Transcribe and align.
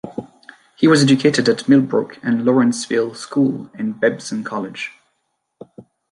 He 0.77 0.87
was 0.87 1.03
educated 1.03 1.47
at 1.47 1.69
Millbrook 1.69 2.17
and 2.23 2.43
Lawrenceville 2.43 3.13
Schools 3.13 3.69
and 3.75 3.99
Babson 3.99 4.43
College. 4.43 4.91